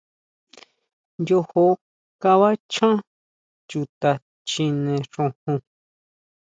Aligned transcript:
Yojo 1.27 1.65
kabachan 2.21 2.95
chuta 3.69 4.09
chjine 4.47 4.93
xojon. 5.13 5.57